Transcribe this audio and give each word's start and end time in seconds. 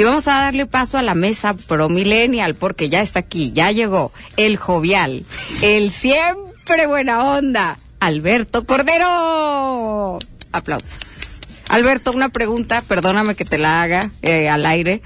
Y 0.00 0.02
vamos 0.02 0.26
a 0.28 0.40
darle 0.40 0.64
paso 0.64 0.96
a 0.96 1.02
la 1.02 1.14
mesa 1.14 1.52
promillennial 1.52 2.54
porque 2.54 2.88
ya 2.88 3.02
está 3.02 3.18
aquí, 3.18 3.52
ya 3.52 3.70
llegó 3.70 4.12
el 4.38 4.56
jovial, 4.56 5.26
el 5.60 5.92
siempre 5.92 6.86
buena 6.86 7.22
onda, 7.22 7.78
Alberto 7.98 8.64
Cordero. 8.64 10.18
Aplausos. 10.52 11.40
Alberto, 11.68 12.12
una 12.12 12.30
pregunta, 12.30 12.80
perdóname 12.80 13.34
que 13.34 13.44
te 13.44 13.58
la 13.58 13.82
haga 13.82 14.10
eh, 14.22 14.48
al 14.48 14.64
aire. 14.64 15.02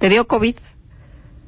¿Te 0.00 0.08
dio 0.08 0.26
COVID? 0.26 0.56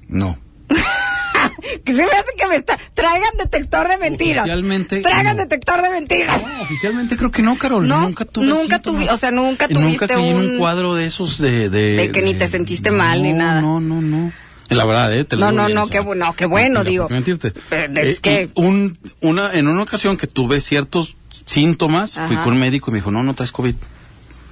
No. 0.06 0.38
que 1.84 1.92
se 1.92 2.02
me 2.02 2.10
hace 2.10 2.30
que 2.38 2.46
me 2.48 2.56
está. 2.56 2.78
Traigan 2.94 3.30
detector 3.38 3.88
de 3.88 3.98
mentiras. 3.98 4.44
Oficialmente. 4.44 5.00
Traigan 5.00 5.36
no. 5.36 5.42
detector 5.42 5.82
de 5.82 5.90
mentiras. 5.90 6.42
No, 6.46 6.62
oficialmente 6.62 7.16
creo 7.16 7.30
que 7.30 7.42
no, 7.42 7.56
Carol. 7.58 7.86
No, 7.86 8.00
nunca 8.02 8.24
tuve 8.24 8.46
nunca 8.46 8.80
tuvi- 8.82 9.08
o 9.10 9.16
sea, 9.16 9.30
nunca 9.30 9.68
Nunca 9.68 10.06
tuviste 10.06 10.12
en 10.14 10.36
un- 10.36 10.50
un 10.52 10.58
cuadro 10.58 10.94
de 10.94 11.06
esos 11.06 11.38
de... 11.38 11.68
De, 11.70 11.96
De 11.96 12.10
que 12.12 12.22
ni 12.22 12.34
te 12.34 12.48
sentiste 12.48 12.90
mal 12.90 13.22
ni 13.22 13.32
No, 13.32 13.38
nada. 13.38 13.60
No, 13.60 13.80
no, 13.80 14.00
no. 14.02 14.32
La 14.68 14.84
verdad, 14.84 15.14
¿eh? 15.14 15.24
Te 15.24 15.36
lo 15.36 15.42
No, 15.46 15.50
digo 15.52 15.60
no, 15.62 15.66
bien, 15.66 15.76
no, 15.76 15.86
qué 15.88 16.00
bueno, 16.00 16.34
qué 16.36 16.46
bueno, 16.46 16.80
mira, 16.80 16.90
digo. 16.90 17.04
¿por 17.04 17.08
qué 17.08 17.14
mentirte? 17.14 17.52
Pero 17.68 18.00
es 18.00 18.16
Eh, 18.16 18.20
que- 18.20 18.50
un, 18.56 18.98
una, 19.20 19.52
en 19.52 19.68
una 19.68 19.82
ocasión 19.82 20.16
que 20.16 20.26
tuve 20.26 20.60
ciertos 20.60 21.16
síntomas, 21.44 22.14
fui 22.26 22.34
Ajá. 22.36 22.42
con 22.44 22.54
un 22.54 22.58
médico 22.60 22.90
y 22.90 22.92
me 22.94 22.98
dijo, 22.98 23.10
no, 23.12 23.22
no 23.22 23.34
traes 23.34 23.52
COVID. 23.52 23.74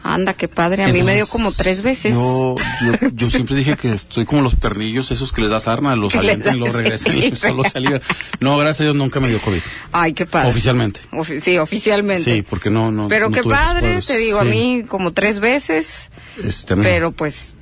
Anda, 0.07 0.35
qué 0.35 0.49
padre. 0.49 0.85
A 0.85 0.89
mí 0.89 1.03
me 1.03 1.15
dio 1.15 1.27
como 1.27 1.51
tres 1.51 1.81
veces. 1.81 2.15
Yo, 2.15 2.55
yo, 2.83 3.09
yo 3.15 3.31
siempre 3.31 3.57
dije 3.57 3.75
que 3.79 3.91
estoy 3.95 4.27
como 4.27 4.43
los 4.43 4.55
perrillos 4.55 5.11
esos 5.11 5.33
que 5.33 5.41
les 5.41 5.51
das 5.51 5.67
arma, 5.67 5.97
los 5.97 6.15
alientan 6.15 6.57
y 6.57 6.59
los 6.59 6.75
regresan 6.75 7.17
y 7.17 7.35
solo 7.35 7.65
se 7.65 7.79
alivian. 7.79 8.03
No, 8.39 8.59
gracias 8.59 8.83
a 8.83 8.85
Dios 8.85 8.97
nunca 8.97 9.19
me 9.19 9.29
dio 9.29 9.41
COVID. 9.41 9.61
Ay, 9.93 10.13
qué 10.13 10.27
padre. 10.27 10.51
Oficialmente. 10.51 11.01
Ofi- 11.11 11.41
sí, 11.41 11.57
oficialmente. 11.57 12.23
Sí, 12.35 12.43
porque 12.43 12.69
no, 12.69 12.93
no. 12.93 13.09
Pero 13.09 13.31
no 13.31 13.35
qué 13.35 13.43
padre, 13.45 13.99
te 14.03 14.19
digo, 14.19 14.41
a 14.41 14.45
mí 14.45 14.83
como 14.87 15.13
tres 15.13 15.41
veces, 15.41 16.11
Este, 16.37 16.77
pero 16.77 17.11
pues 17.13 17.55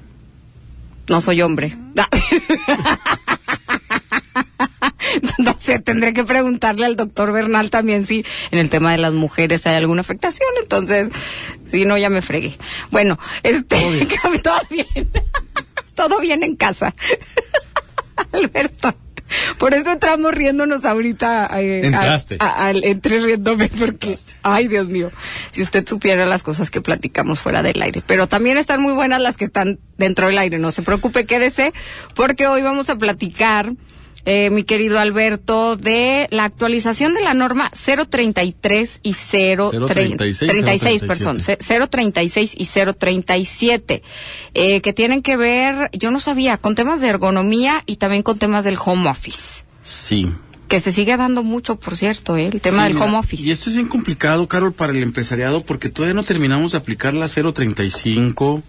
no 1.09 1.21
soy 1.21 1.43
hombre. 1.43 1.77
Sé, 5.73 5.79
tendré 5.79 6.13
que 6.13 6.25
preguntarle 6.25 6.85
al 6.87 6.97
doctor 6.97 7.33
Bernal 7.33 7.71
también 7.71 8.05
si 8.07 8.25
en 8.51 8.59
el 8.59 8.69
tema 8.71 8.93
de 8.93 8.99
las 8.99 9.13
mujeres 9.15 9.67
hay 9.67 9.77
alguna 9.77 10.03
afectación, 10.03 10.49
entonces, 10.63 11.09
si 11.67 11.85
no, 11.85 11.97
ya 11.97 12.11
me 12.11 12.21
fregué. 12.23 12.57
Bueno, 12.91 13.19
este, 13.43 13.77
todo 14.43 14.61
bien. 14.71 15.09
Todo 15.95 16.21
bien 16.21 16.43
en 16.43 16.57
casa. 16.57 16.95
Alberto. 18.33 18.95
Por 19.59 19.73
eso 19.73 19.91
entramos 19.93 20.35
riéndonos 20.35 20.85
ahorita. 20.85 21.49
eh, 21.61 21.81
a- 21.85 21.87
Entraste. 21.87 22.37
a- 22.39 22.67
al- 22.67 22.85
entré 22.85 23.19
riéndome 23.19 23.69
porque, 23.69 24.09
Entraste. 24.09 24.35
ay 24.43 24.69
Dios 24.69 24.87
mío, 24.89 25.11
si 25.53 25.63
usted 25.63 25.87
supiera 25.89 26.27
las 26.27 26.43
cosas 26.43 26.71
que 26.71 26.81
platicamos 26.83 27.41
fuera 27.41 27.63
del 27.63 27.81
aire. 27.81 28.03
Pero 28.07 28.27
también 28.27 28.59
están 28.59 28.83
muy 28.83 28.93
buenas 28.93 29.21
las 29.23 29.37
que 29.39 29.47
están 29.47 29.79
dentro 29.97 30.27
del 30.27 30.37
aire, 30.39 30.59
no 30.59 30.71
se 30.71 30.83
preocupe, 30.83 31.25
quédese, 31.25 31.73
porque 32.15 32.47
hoy 32.47 32.61
vamos 32.63 32.91
a 32.91 32.97
platicar, 32.97 33.73
eh, 34.25 34.51
mi 34.51 34.63
querido 34.63 34.99
Alberto, 34.99 35.77
de 35.77 36.29
la 36.31 36.45
actualización 36.45 37.13
de 37.15 37.23
la 37.23 37.35
norma 37.35 37.71
033 37.73 39.01
y 39.03 39.15
036, 39.15 40.51
036, 40.51 41.03
perdón, 41.03 41.39
036 41.91 42.55
y 42.57 42.67
037, 42.67 44.03
eh, 44.55 44.81
que 44.81 44.93
tienen 44.93 45.23
que 45.23 45.37
ver, 45.37 45.91
yo 45.93 46.11
no 46.11 46.21
sabía, 46.21 46.57
con 46.57 46.75
temas 46.75 47.01
de 47.01 47.09
ergonomía 47.09 47.83
y 47.87 47.97
también 47.97 48.23
con 48.23 48.39
temas 48.39 48.65
del 48.65 48.79
home 48.83 49.11
office. 49.11 49.65
Sí. 49.83 50.33
Que 50.69 50.81
se 50.81 50.93
sigue 50.93 51.17
dando 51.17 51.43
mucho, 51.43 51.77
por 51.77 51.97
cierto, 51.97 52.37
¿eh? 52.37 52.49
el 52.51 52.61
tema 52.61 52.87
Sí, 52.87 52.93
del 52.93 53.03
home 53.03 53.19
office. 53.19 53.43
Y 53.43 53.51
esto 53.51 53.69
es 53.69 53.77
bien 53.77 53.89
complicado, 53.89 54.47
Carol, 54.49 54.73
para 54.73 54.93
el 54.93 55.03
empresariado, 55.03 55.63
porque 55.65 55.89
todavía 55.89 56.15
no 56.15 56.23
terminamos 56.23 56.73
de 56.73 56.79
aplicar 56.79 57.13
la 57.13 57.29
035, 57.29 58.63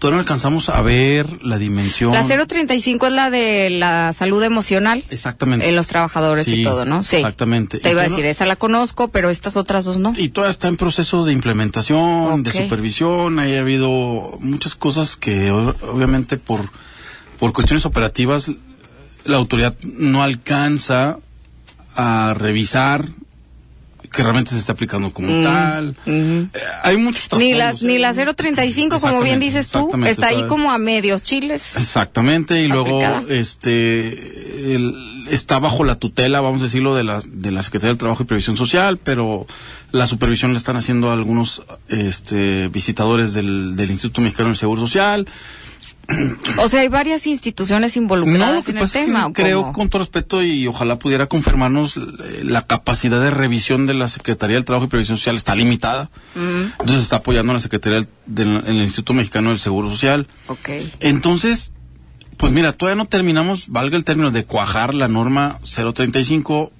todavía 0.00 0.16
no 0.16 0.20
alcanzamos 0.22 0.68
a 0.68 0.82
ver 0.82 1.44
la 1.44 1.58
dimensión. 1.58 2.12
La 2.12 2.24
035 2.26 3.06
es 3.06 3.12
la 3.12 3.30
de 3.30 3.70
la 3.70 4.12
salud 4.12 4.42
emocional 4.42 5.04
Exactamente. 5.10 5.68
en 5.68 5.76
los 5.76 5.86
trabajadores 5.86 6.48
y 6.48 6.64
todo, 6.64 6.84
¿no? 6.84 7.04
Sí. 7.04 7.16
exactamente. 7.16 7.78
Te 7.78 7.90
Y 7.90 7.92
iba 7.92 8.00
a 8.00 8.04
decir, 8.08 8.24
no- 8.24 8.30
esa 8.30 8.46
la 8.46 8.56
conozco, 8.56 9.08
pero 9.12 9.30
estas 9.30 9.56
otras 9.56 9.84
dos 9.84 9.98
no. 10.00 10.12
Y 10.16 10.30
todavía 10.30 10.50
está 10.50 10.66
en 10.66 10.76
proceso 10.76 11.24
de 11.24 11.32
implementación, 11.32 12.42
de 12.42 12.50
supervisión. 12.50 13.38
Ahí 13.38 13.54
ha 13.54 13.60
habido 13.60 14.36
muchas 14.40 14.74
cosas 14.74 15.14
que 15.16 15.52
obviamente 15.52 16.36
por, 16.38 16.68
por 17.38 17.52
cuestiones 17.52 17.86
operativas 17.86 18.50
la 19.24 19.36
autoridad 19.36 19.76
no 19.82 20.22
alcanza 20.22 21.18
a 21.94 22.34
revisar 22.36 23.04
que 24.12 24.22
realmente 24.22 24.50
se 24.50 24.58
está 24.58 24.72
aplicando 24.72 25.10
como 25.12 25.28
Mm, 25.28 25.42
tal. 25.42 25.96
Eh, 26.06 26.46
hay 26.82 26.96
muchos 26.96 27.28
Ni 27.38 27.52
la, 27.52 27.70
trasfondos, 27.70 27.82
ni 27.82 27.94
¿eh? 27.94 27.98
la 28.00 28.12
035, 28.34 29.00
como 29.00 29.22
bien 29.22 29.38
dices 29.40 29.70
tú, 29.70 29.88
está 30.06 30.28
ahí 30.28 30.46
como 30.48 30.70
a 30.72 30.78
medios 30.78 31.22
chiles. 31.22 31.76
Exactamente, 31.76 32.60
y 32.62 32.68
luego 32.68 33.04
Aplicada. 33.04 33.22
este 33.34 34.74
el- 34.74 34.94
está 35.30 35.58
bajo 35.60 35.84
la 35.84 35.94
tutela, 35.94 36.40
vamos 36.40 36.60
a 36.60 36.64
decirlo, 36.64 36.94
de 36.94 37.04
la, 37.04 37.20
de 37.24 37.52
la 37.52 37.62
Secretaría 37.62 37.90
del 37.90 37.98
Trabajo 37.98 38.22
y 38.22 38.26
Previsión 38.26 38.56
Social, 38.56 38.96
pero 38.98 39.46
la 39.92 40.06
supervisión 40.08 40.52
la 40.52 40.58
están 40.58 40.76
haciendo 40.76 41.12
algunos 41.12 41.62
este, 41.88 42.68
visitadores 42.68 43.32
del, 43.34 43.76
del 43.76 43.90
Instituto 43.90 44.20
Mexicano 44.22 44.48
del 44.48 44.56
Seguro 44.58 44.80
Social. 44.80 45.26
O 46.58 46.68
sea, 46.68 46.80
hay 46.80 46.88
varias 46.88 47.26
instituciones 47.26 47.96
No, 47.96 48.00
lo 48.00 48.02
involucradas 48.02 48.64
que 48.64 48.70
en 48.72 48.78
el 48.78 48.84
es 48.84 48.92
tema. 48.92 49.20
que 49.24 49.26
¿o 49.26 49.32
creo, 49.32 49.60
cómo? 49.62 49.72
con 49.72 49.88
todo 49.88 50.00
respeto, 50.00 50.42
y 50.42 50.66
ojalá 50.66 50.98
pudiera 50.98 51.26
confirmarnos, 51.26 51.96
eh, 51.96 52.42
la 52.44 52.66
capacidad 52.66 53.20
de 53.20 53.30
revisión 53.30 53.86
de 53.86 53.94
la 53.94 54.08
Secretaría 54.08 54.56
del 54.56 54.64
Trabajo 54.64 54.86
y 54.86 54.88
Previsión 54.88 55.16
Social 55.18 55.36
está 55.36 55.54
limitada. 55.54 56.10
Mm, 56.34 56.72
Entonces 56.80 57.02
está 57.02 57.16
apoyando 57.16 57.52
a 57.52 57.54
la 57.54 57.60
Secretaría 57.60 58.00
del, 58.00 58.08
del- 58.26 58.62
el 58.66 58.76
Instituto 58.82 59.14
Mexicano 59.14 59.50
del 59.50 59.58
Seguro 59.58 59.88
Social. 59.90 60.26
ok. 60.48 60.68
Entonces, 61.00 61.72
pues 62.36 62.52
mira, 62.52 62.72
todavía 62.72 62.96
no 63.02 63.06
terminamos, 63.08 63.68
valga 63.68 63.96
el 63.96 64.04
término, 64.04 64.30
de 64.30 64.44
cuajar 64.44 64.94
la 64.94 65.08
norma 65.08 65.58
035. 65.62 66.72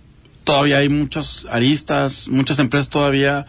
Todavía 0.50 0.78
hay 0.78 0.88
muchas 0.88 1.46
aristas, 1.50 2.26
muchas 2.28 2.58
empresas 2.58 2.88
todavía 2.90 3.46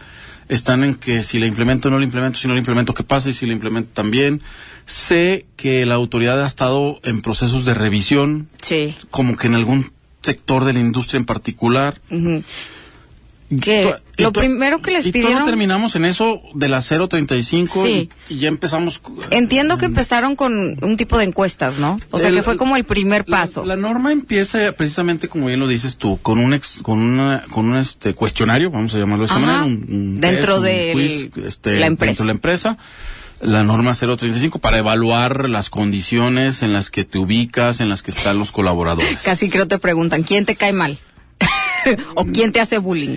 están 0.48 0.84
en 0.84 0.94
que 0.94 1.22
si 1.24 1.38
la 1.40 1.46
implemento 1.46 1.88
o 1.88 1.90
no 1.90 1.98
la 1.98 2.04
implemento, 2.04 2.38
si 2.38 2.46
no 2.46 2.54
la 2.54 2.60
implemento, 2.60 2.94
¿qué 2.94 3.02
pasa? 3.02 3.28
Y 3.30 3.32
si 3.32 3.44
la 3.46 3.52
implemento 3.52 3.90
también. 3.92 4.40
Sé 4.86 5.46
que 5.56 5.84
la 5.86 5.94
autoridad 5.94 6.42
ha 6.42 6.46
estado 6.46 7.00
en 7.04 7.20
procesos 7.22 7.64
de 7.64 7.74
revisión, 7.74 8.48
Sí. 8.60 8.94
como 9.10 9.36
que 9.36 9.46
en 9.48 9.54
algún 9.56 9.90
sector 10.22 10.64
de 10.64 10.72
la 10.74 10.80
industria 10.80 11.18
en 11.18 11.24
particular. 11.24 12.00
ujú. 12.10 12.42
Que 13.60 13.82
To- 13.84 13.96
y 14.18 14.22
lo 14.22 14.32
primero 14.32 14.80
que 14.80 14.90
les 14.92 15.06
y 15.06 15.12
pidieron... 15.12 15.40
no 15.40 15.44
terminamos 15.44 15.96
en 15.96 16.04
eso 16.04 16.40
de 16.54 16.68
la 16.68 16.80
035 16.80 17.84
Sí. 17.84 18.08
y, 18.28 18.34
y 18.34 18.38
ya 18.38 18.48
empezamos. 18.48 19.02
Entiendo 19.30 19.78
que 19.78 19.86
empezaron 19.86 20.36
con 20.36 20.52
un 20.84 20.96
tipo 20.96 21.18
de 21.18 21.24
encuestas, 21.24 21.78
¿no? 21.78 21.98
O 22.10 22.18
sea, 22.18 22.28
El- 22.28 22.36
que 22.36 22.42
fue 22.42 22.56
como 22.56 22.76
el 22.76 22.84
primer 22.84 23.24
paso. 23.24 23.64
La, 23.64 23.76
norma 23.76 24.12
empieza 24.12 24.72
precisamente 24.72 25.28
como 25.28 25.46
bien 25.46 25.60
lo 25.60 25.66
dices 25.68 25.96
tú, 25.96 26.18
con 26.22 26.38
un 26.38 26.54
ex, 26.54 26.78
con 26.82 26.98
una, 27.00 27.42
con 27.50 27.66
un 27.68 27.76
este 27.76 28.14
cuestionario, 28.14 28.70
vamos 28.70 28.94
a 28.94 28.98
llamarlo 28.98 29.22
de 29.22 29.26
esta 29.26 29.36
Ajá. 29.38 29.46
manera, 29.46 29.64
un, 29.64 29.86
un 29.94 30.20
Dentro 30.20 30.54
test, 30.54 30.58
un 30.58 30.64
del- 30.64 31.30
quiz, 31.32 31.44
este, 31.46 31.78
la 31.80 31.86
empresa. 31.86 32.08
dentro 32.10 32.22
de 32.24 32.26
la 32.26 32.32
empresa. 32.32 32.78
La 33.40 33.64
norma 33.64 33.92
035 33.94 34.60
para 34.60 34.78
evaluar 34.78 35.48
las 35.48 35.68
condiciones 35.68 36.62
en 36.62 36.72
las 36.72 36.90
que 36.90 37.04
te 37.04 37.18
ubicas, 37.18 37.80
en 37.80 37.88
las 37.88 38.02
que 38.04 38.12
están 38.12 38.38
los 38.38 38.52
colaboradores. 38.52 39.22
Casi 39.24 39.50
creo 39.50 39.66
te 39.66 39.78
preguntan, 39.80 40.22
¿quién 40.22 40.44
te 40.44 40.54
cae 40.54 40.72
mal? 40.72 40.96
¿O 42.14 42.24
quién 42.26 42.52
te 42.52 42.60
hace 42.60 42.78
bullying? 42.78 43.16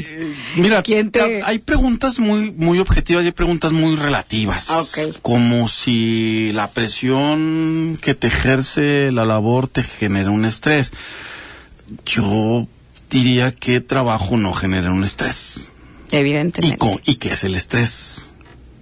Mira, 0.56 0.82
¿Quién 0.82 1.12
te- 1.12 1.44
hay 1.44 1.60
preguntas 1.60 2.20
muy 2.20 2.52
muy 2.52 2.80
objetivas 2.80 3.24
y 3.24 3.28
hay 3.28 3.32
preguntas 3.32 3.72
muy 3.72 3.96
relativas. 3.96 4.68
Ah. 4.70 4.84
Como 5.22 5.68
si 5.68 6.52
la 6.54 6.72
presión 6.72 7.98
que 8.02 8.16
te 8.16 8.28
ejerce 8.28 9.12
la 9.12 9.26
labor 9.26 9.68
te 9.68 9.84
genera 9.84 10.32
un 10.32 10.46
estrés. 10.46 10.94
Yo 12.06 12.68
diría 13.10 13.54
que 13.54 13.82
trabajo 13.82 14.38
no 14.38 14.54
genera 14.54 14.92
un 14.92 15.04
estrés. 15.04 15.72
¿Y, 16.12 16.16
Evidentemente. 16.18 17.02
¿Y 17.06 17.16
qué 17.16 17.34
es 17.34 17.44
el 17.44 17.56
estrés? 17.56 18.25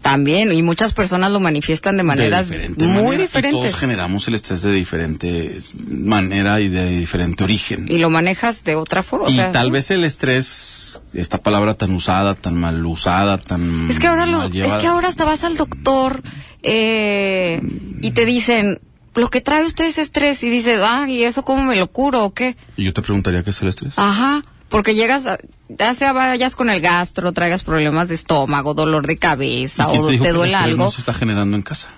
También, 0.03 0.52
y 0.52 0.62
muchas 0.62 0.94
personas 0.94 1.31
lo 1.31 1.40
manifiestan 1.40 1.97
de 1.97 2.03
maneras 2.03 2.47
de 2.50 2.56
diferente 2.56 2.86
muy 2.86 2.94
manera. 3.03 3.14
Y 3.16 3.18
diferentes. 3.22 3.59
todos 3.62 3.75
generamos 3.75 4.28
el 4.28 4.36
estrés 4.36 4.62
de 4.62 4.72
diferente 4.74 5.57
manera 5.88 6.60
y 6.60 6.68
de 6.69 6.89
diferente 7.00 7.44
origen. 7.44 7.88
Y 7.89 7.98
lo 7.98 8.10
manejas 8.10 8.63
de 8.66 8.75
otra 8.75 9.01
forma. 9.01 9.28
o 9.28 9.30
y 9.31 9.36
sea, 9.36 9.51
tal 9.51 9.72
vez 9.72 9.89
el 9.92 10.04
estrés, 10.04 11.01
esta 11.13 11.42
palabra 11.42 11.74
tan 11.75 11.92
usada, 11.92 12.36
tan 12.36 12.56
mal 12.56 12.86
usada, 12.86 13.38
tan 13.38 13.89
Es 13.89 13.98
que 13.98 14.07
ahora 14.07 14.25
lo, 14.25 14.44
es 14.44 14.51
que 14.51 14.88
ahora 14.88 15.07
hasta 15.07 15.24
vas 15.24 15.44
al 15.45 15.56
doctor 15.57 16.22
eh, 16.63 17.62
y 18.01 18.12
te 18.12 18.25
dicen, 18.25 18.80
lo 19.16 19.30
que 19.30 19.42
trae 19.42 19.63
usted 19.66 19.86
es 19.86 19.98
estrés 19.98 20.44
y 20.44 20.50
dices, 20.50 20.81
ah, 20.83 21.06
¿y 21.07 21.24
eso 21.24 21.44
cómo 21.44 21.63
me 21.63 21.75
lo 21.75 21.88
curo 21.88 22.24
o 22.25 22.33
qué? 22.33 22.57
Y 22.78 22.83
yo 22.83 22.94
te 22.94 23.01
preguntaría 23.01 23.44
qué 23.44 23.51
es 23.51 23.62
el 23.62 23.68
estrés. 23.69 23.94
Ajá, 23.98 24.44
porque 24.69 24.95
llegas, 24.95 25.28
a- 25.28 25.38
ya 25.69 25.94
sea 25.94 26.13
vayas 26.13 26.56
con 26.56 26.69
el 26.69 26.81
gastro, 26.81 27.31
traigas 27.31 27.63
problemas 27.63 28.10
de 28.10 28.15
estómago, 28.15 28.74
dolor 28.74 29.07
de 29.07 29.18
cabeza 29.18 29.88
¿Y 29.88 29.92
quién 29.92 30.04
o 30.04 30.24
te 30.24 30.31
duele 30.31 30.56
algo. 30.56 30.86
no 30.86 30.92
se 30.92 31.00
está 31.00 31.13
generando 31.13 31.56
en 31.56 31.63
casa? 31.63 31.89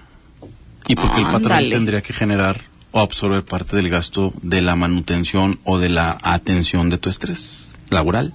Y 0.88 0.95
porque 0.95 1.21
el 1.21 1.27
patrón 1.27 1.69
tendría 1.69 2.01
que 2.01 2.13
generar 2.13 2.62
o 2.91 3.00
absorber 3.00 3.44
parte 3.44 3.75
del 3.75 3.89
gasto 3.89 4.33
de 4.41 4.62
la 4.62 4.75
manutención 4.75 5.59
o 5.63 5.79
de 5.79 5.89
la 5.89 6.17
atención 6.21 6.89
de 6.89 6.97
tu 6.97 7.09
estrés 7.09 7.71
laboral. 7.89 8.33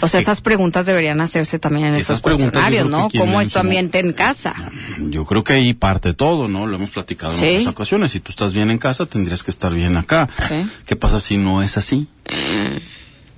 O 0.00 0.08
sea, 0.08 0.20
esas 0.20 0.40
preguntas 0.40 0.86
deberían 0.86 1.20
hacerse 1.20 1.58
también 1.58 1.86
en 1.88 1.94
Esas 1.94 2.10
esos 2.10 2.20
cuestionarios, 2.20 2.88
¿no? 2.88 3.08
¿Cómo 3.16 3.40
es 3.40 3.50
tu 3.50 3.58
ambiente 3.58 3.98
en 3.98 4.12
casa? 4.12 4.54
Yo 4.98 5.24
creo 5.24 5.44
que 5.44 5.54
ahí 5.54 5.72
parte 5.72 6.14
todo, 6.14 6.48
¿no? 6.48 6.66
Lo 6.66 6.76
hemos 6.76 6.90
platicado 6.90 7.32
en 7.32 7.60
otras 7.60 7.66
ocasiones. 7.68 8.10
Si 8.12 8.20
tú 8.20 8.30
estás 8.30 8.52
bien 8.52 8.70
en 8.70 8.78
casa, 8.78 9.06
tendrías 9.06 9.42
que 9.42 9.50
estar 9.50 9.72
bien 9.72 9.96
acá. 9.96 10.28
Sí. 10.48 10.66
¿Qué 10.84 10.96
pasa 10.96 11.20
si 11.20 11.36
no 11.36 11.62
es 11.62 11.78
así? 11.78 12.08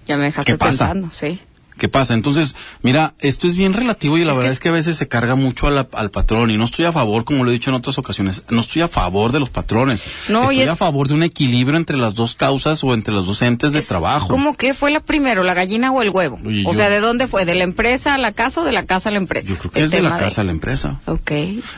Ya 0.09 0.17
me 0.17 0.25
dejaste 0.25 0.53
¿Qué 0.53 0.59
pasa? 0.59 0.87
pensando, 0.89 1.11
sí. 1.13 1.41
¿Qué 1.77 1.89
pasa? 1.89 2.15
Entonces, 2.15 2.57
mira, 2.83 3.15
esto 3.21 3.47
es 3.47 3.57
bien 3.57 3.73
relativo 3.73 4.19
y 4.19 4.25
la 4.25 4.33
Es 4.33 4.37
verdad 4.39 4.51
es- 4.51 4.57
es 4.57 4.61
que 4.61 4.69
a 4.69 4.73
veces 4.73 4.97
se 4.97 5.07
carga 5.07 5.37
mucho 5.37 5.71
la- 5.71 5.87
al 5.93 6.11
patrón 6.11 6.51
y 6.51 6.57
no 6.57 6.65
estoy 6.65 6.87
a 6.87 6.91
favor, 6.93 7.25
como 7.25 7.45
lo 7.45 7.51
he 7.51 7.53
dicho 7.53 7.71
en 7.71 7.77
otras 7.77 7.99
ocasiones, 7.99 8.43
no 8.49 8.63
estoy 8.63 8.83
a 8.83 8.89
favor 8.89 9.31
de 9.31 9.39
los 9.39 9.49
patrones. 9.51 10.03
No, 10.29 10.43
estoy 10.43 10.63
es- 10.63 10.69
a 10.71 10.75
favor 10.75 11.07
de 11.07 11.15
un 11.15 11.23
equilibrio 11.23 11.77
entre 11.77 11.97
las 11.97 12.15
dos 12.17 12.35
causas 12.35 12.83
o 12.83 12.95
entre 12.95 13.15
los 13.15 13.27
dos 13.27 13.43
entes 13.43 13.73
de 13.73 13.83
trabajo. 13.83 14.27
¿Cómo 14.27 14.57
que 14.57 14.75
fue 14.75 14.91
la 14.91 14.99
primero, 14.99 15.45
la 15.45 15.55
gallina 15.55 15.93
o 15.93 16.03
el 16.03 16.11
huevo? 16.11 16.41
O 16.45 16.51
yo- 16.51 16.75
sea, 16.75 16.91
¿de 16.91 16.99
dónde 16.99 17.29
fue? 17.29 17.45
¿De 17.45 17.55
la 17.55 17.63
empresa 17.63 18.15
a 18.15 18.19
la 18.19 18.33
casa 18.33 18.63
o 18.63 18.65
de 18.65 18.73
la 18.73 18.85
casa 18.85 19.11
a 19.11 19.13
la 19.13 19.19
empresa? 19.19 19.47
Yo 19.49 19.57
creo 19.57 19.71
que 19.71 19.79
El 19.79 19.85
es 19.85 19.91
de 19.93 20.03
la 20.03 20.17
casa 20.17 20.41
a 20.41 20.45
la 20.45 20.51
empresa. 20.51 21.01
Ok. 21.07 21.31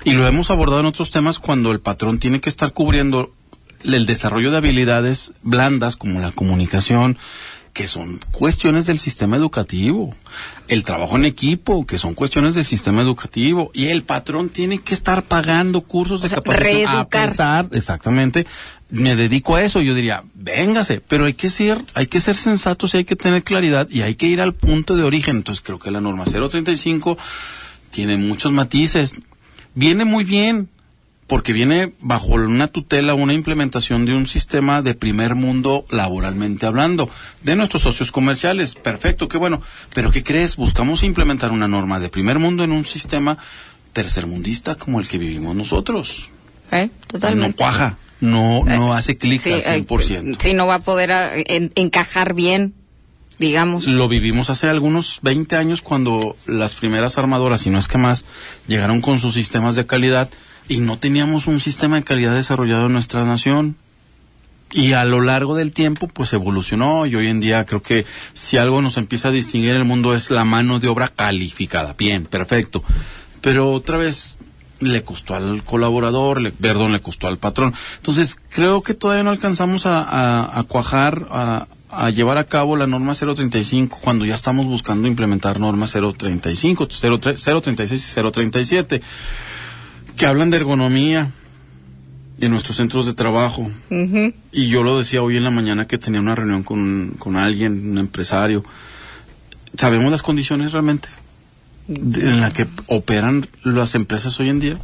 Y 0.05 0.13
lo 0.13 0.27
hemos 0.27 0.51
abordado 0.51 0.81
en 0.81 0.87
otros 0.87 1.11
temas 1.11 1.39
cuando 1.41 1.73
el 1.73 1.81
patrón 1.81 2.19
tiene 2.19 2.41
que 2.41 2.49
estar 2.49 2.73
cubriendo 2.73 3.35
el 3.85 4.07
desarrollo 4.07 4.51
de 4.51 4.57
habilidades 4.57 5.33
blandas 5.43 5.97
como 5.97 6.21
la 6.21 6.31
comunicación, 6.33 7.19
que 7.73 7.89
son 7.89 8.21
cuestiones 8.31 8.87
del 8.87 8.99
sistema 8.99 9.37
educativo, 9.37 10.15
el 10.69 10.85
trabajo 10.85 11.17
en 11.17 11.25
equipo, 11.25 11.87
que 11.87 11.99
son 11.99 12.15
cuestiones 12.15 12.55
del 12.55 12.65
sistema 12.65 13.03
educativo, 13.03 13.71
y 13.75 13.87
el 13.87 14.03
patrón 14.03 14.49
tiene 14.49 14.79
que 14.79 14.95
estar 14.95 15.25
pagando 15.25 15.81
cursos 15.83 16.23
de 16.23 16.29
sea, 16.29 16.39
capacitación 16.39 16.89
a 16.89 16.93
reeducar. 16.93 17.29
pesar, 17.29 17.69
exactamente, 17.73 18.47
me 18.91 19.17
dedico 19.17 19.57
a 19.57 19.63
eso, 19.63 19.81
yo 19.81 19.95
diría, 19.95 20.25
véngase, 20.35 21.01
pero 21.01 21.27
hay 21.27 21.35
que 21.35 21.51
ser, 21.51 21.79
hay 21.95 22.07
que 22.07 22.21
ser 22.21 22.37
sensatos 22.37 22.95
y 22.95 22.99
hay 22.99 23.05
que 23.05 23.17
tener 23.17 23.43
claridad 23.45 23.89
y 23.91 24.03
hay 24.03 24.17
que 24.17 24.27
ir 24.27 24.41
al 24.41 24.55
punto 24.55 24.97
de 24.97 25.05
origen. 25.05 25.37
Entonces 25.37 25.63
creo 25.65 25.79
que 25.79 25.91
la 25.91 26.01
norma 26.01 26.25
035 26.25 27.17
tiene 27.91 28.17
muchos 28.17 28.53
matices. 28.53 29.15
Viene 29.75 30.05
muy 30.05 30.25
bien, 30.25 30.69
porque 31.31 31.53
viene 31.53 31.93
bajo 32.01 32.27
una 32.35 32.67
tutela, 32.67 33.15
una 33.15 33.33
implementación 33.33 34.05
de 34.05 34.15
un 34.15 34.27
sistema 34.27 34.83
de 34.83 34.95
primer 34.95 35.37
mundo 35.37 35.85
laboralmente 35.89 36.67
hablando, 36.67 37.09
de 37.45 37.55
nuestros 37.55 37.83
socios 37.85 38.11
comerciales. 38.11 38.75
Perfecto, 38.75 39.29
qué 39.29 39.39
bueno. 39.39 39.63
Pero 39.95 40.11
¿qué 40.11 40.25
crees? 40.25 40.57
Buscamos 40.57 41.05
implementar 41.05 41.53
una 41.53 41.69
norma 41.69 42.01
de 42.01 42.09
primer 42.09 42.41
mundo 42.41 42.65
en 42.65 42.73
un 42.73 42.85
sistema 42.85 43.39
tercermundista 43.93 44.75
como 44.75 44.99
el 45.01 45.07
que 45.09 45.19
vivimos 45.19 45.55
nosotros. 45.55 46.31
¿Eh? 46.73 46.87
No 46.93 47.07
Totalmente. 47.07 47.57
cuaja, 47.57 47.99
no, 48.21 48.65
no 48.65 48.93
hace 48.93 49.17
clic 49.17 49.41
Sí, 49.41 49.53
al 49.53 49.61
eh, 49.61 49.87
100%. 49.87 50.37
sí, 50.41 50.53
no 50.53 50.67
va 50.67 50.75
a 50.75 50.81
poder 50.81 51.11
en- 51.47 51.71
encajar 51.77 52.35
bien, 52.35 52.75
digamos. 53.39 53.87
Lo 53.87 54.09
vivimos 54.09 54.51
hace 54.51 54.69
algunos 54.69 55.21
20 55.23 55.55
años 55.57 55.81
cuando 55.81 56.35
las 56.47 56.75
primeras 56.75 57.19
armadoras, 57.19 57.61
si 57.61 57.71
no 57.71 57.79
es 57.79 57.87
que 57.87 57.99
más, 57.99 58.25
llegaron 58.67 59.01
con 59.01 59.21
sus 59.21 59.35
sistemas 59.35 59.77
de 59.77 59.87
calidad 59.87 60.29
y 60.71 60.79
no 60.79 60.99
teníamos 60.99 61.47
un 61.49 61.59
sistema 61.61 61.97
de 61.97 62.05
calidad 62.05 62.33
desarrollado 62.35 62.87
en 62.87 62.93
nuestra 62.93 63.25
nación. 63.25 63.77
Y 64.73 64.93
a 64.93 65.05
lo 65.05 65.21
largo 65.21 65.57
del 65.57 65.73
tiempo, 65.73 66.07
pues 66.07 66.33
evolucionó 66.33 67.05
y 67.05 67.17
hoy 67.17 67.27
en 67.27 67.41
día 67.41 67.67
creo 67.67 67.83
que 67.83 68.07
si 68.35 68.57
algo 68.57 68.81
nos 68.81 68.97
empieza 68.99 69.29
a 69.29 69.33
distinguir 69.33 69.71
en 69.73 69.79
el 69.79 69.85
mundo 69.85 70.15
es 70.15 70.31
la 70.31 70.45
mano 70.45 70.79
de 70.79 70.87
obra 70.87 71.09
calificada. 71.09 71.95
Bien, 71.99 72.25
perfecto. 72.25 72.85
Pero 73.41 73.73
otra 73.73 73.97
vez 73.99 74.39
le 74.79 75.03
costó 75.03 75.35
al 75.35 75.65
colaborador, 75.65 76.41
le, 76.41 76.53
perdón, 76.53 76.93
le 76.93 77.01
costó 77.01 77.27
al 77.27 77.39
patrón. 77.39 77.75
Entonces, 77.97 78.37
creo 78.49 78.81
que 78.83 78.95
todavía 78.95 79.25
no 79.25 79.31
alcanzamos 79.31 79.87
a, 79.87 80.03
a- 80.05 80.61
a 80.61 80.63
cuajar, 80.63 81.27
a, 81.33 81.67
a 81.91 82.11
llevar 82.11 82.39
a 82.39 82.45
cabo 82.45 82.77
la 82.77 82.87
norma 82.87 83.15
035 83.17 83.99
cuando 84.01 84.25
ya 84.25 84.37
estamos 84.37 84.67
buscando 84.67 85.09
implementar 85.09 85.59
norma 85.59 85.87
035, 85.89 86.87
03 87.21 87.43
036 87.43 88.17
y 88.17 88.31
037, 88.31 89.03
que 90.21 90.27
hablan 90.27 90.51
de 90.51 90.59
ergonomía 90.59 91.31
de 92.37 92.51
nuestros 92.51 92.77
centros 92.77 93.07
de 93.07 93.15
trabajo. 93.15 93.71
Y 94.53 94.69
yo 94.69 94.83
lo 94.83 94.99
decía 94.99 95.23
hoy 95.23 95.39
en 95.39 95.45
la 95.45 95.51
mañana 95.51 95.87
que 95.87 95.97
tenía 95.97 96.21
una 96.21 96.35
reunión 96.35 96.63
con, 96.63 97.15
con 97.19 97.37
alguien, 97.37 97.91
un 97.93 97.97
empresario. 97.97 98.63
¿Sabemos 99.79 100.11
las 100.11 100.21
condiciones 100.21 100.73
realmente 100.73 101.09
de- 101.89 102.21
en 102.21 102.41
las 102.43 102.53
que 102.53 102.67
operan 102.87 103.47
las 103.65 103.95
empresas 103.95 104.39
hoy 104.41 104.51
en 104.51 104.61
día? 104.61 104.79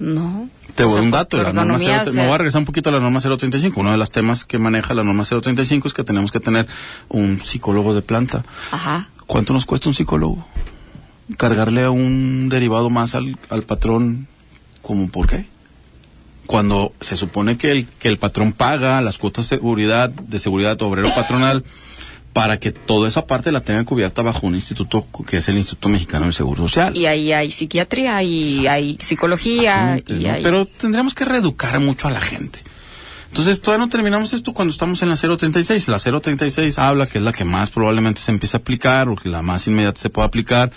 No. 0.00 0.48
Te 0.74 0.82
voy 0.82 0.98
a 0.98 1.02
un 1.02 1.12
dato, 1.12 1.36
la 1.36 1.44
norma 1.52 1.62
ergonomía, 1.62 1.98
0, 2.00 2.10
o 2.10 2.12
sea, 2.12 2.22
me 2.22 2.26
voy 2.26 2.34
a 2.34 2.38
regresar 2.38 2.58
un 2.58 2.64
poquito 2.66 2.88
a 2.90 2.92
la 2.94 2.98
norma 2.98 3.20
035. 3.20 3.80
Uno 3.80 3.92
de 3.92 3.96
los 3.96 4.10
temas 4.10 4.44
que 4.44 4.58
maneja 4.58 4.92
la 4.92 5.04
norma 5.04 5.22
035 5.24 5.86
es 5.86 5.94
que 5.94 6.02
tenemos 6.02 6.32
que 6.32 6.40
tener 6.40 6.66
un 7.08 7.38
psicólogo 7.38 7.94
de 7.94 8.02
planta. 8.02 8.44
Ajá. 8.72 9.08
¿Cuánto 9.28 9.52
nos 9.52 9.66
cuesta 9.66 9.88
un 9.88 9.94
psicólogo? 9.94 10.44
Cargarle 11.36 11.84
a 11.84 11.90
un 11.90 12.48
derivado 12.48 12.90
más 12.90 13.14
al, 13.14 13.38
al 13.50 13.62
patrón, 13.62 14.26
¿cómo 14.86 15.08
por 15.08 15.26
qué? 15.26 15.46
Cuando 16.46 16.92
se 17.00 17.16
supone 17.16 17.56
que 17.56 17.70
el, 17.70 17.86
que 17.86 18.08
el 18.08 18.18
patrón 18.18 18.52
paga 18.52 19.00
las 19.00 19.18
cuotas 19.18 19.48
de 19.48 19.56
seguridad, 19.56 20.10
de 20.10 20.38
seguridad 20.38 20.80
obrero 20.82 21.12
patronal, 21.14 21.64
para 22.34 22.58
que 22.58 22.72
toda 22.72 23.08
esa 23.08 23.26
parte 23.26 23.52
la 23.52 23.60
tenga 23.60 23.84
cubierta 23.84 24.20
bajo 24.20 24.46
un 24.46 24.56
instituto 24.56 25.06
que 25.26 25.38
es 25.38 25.48
el 25.48 25.56
Instituto 25.56 25.88
Mexicano 25.88 26.24
del 26.24 26.34
Seguro 26.34 26.68
Social. 26.68 26.94
Y 26.96 27.06
ahí 27.06 27.32
hay 27.32 27.50
psiquiatría, 27.50 28.22
y 28.22 28.66
hay 28.66 28.98
psicología, 29.00 30.02
y 30.06 30.14
¿no? 30.14 30.32
hay... 30.32 30.42
Pero 30.42 30.66
tendríamos 30.66 31.14
que 31.14 31.24
reeducar 31.24 31.78
mucho 31.80 32.08
a 32.08 32.10
la 32.10 32.20
gente. 32.20 32.58
Entonces, 33.28 33.60
todavía 33.60 33.84
no 33.84 33.90
terminamos 33.90 34.32
esto 34.32 34.52
cuando 34.52 34.72
estamos 34.72 35.02
en 35.02 35.08
la 35.08 35.16
036. 35.16 35.88
La 35.88 35.98
036 35.98 36.78
habla 36.78 37.06
que 37.06 37.18
es 37.18 37.24
la 37.24 37.32
que 37.32 37.44
más 37.44 37.70
probablemente 37.70 38.20
se 38.20 38.32
empiece 38.32 38.56
a 38.56 38.60
aplicar, 38.60 39.08
o 39.08 39.16
que 39.16 39.28
la 39.28 39.42
más 39.42 39.66
inmediata 39.66 40.00
se 40.00 40.10
pueda 40.10 40.26
aplicar, 40.26 40.70